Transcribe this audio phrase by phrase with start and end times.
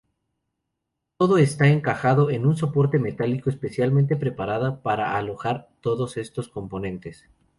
[1.17, 7.29] Todo está encajado en un soporte metálico especialmente preparada para alojar todos estos componentes.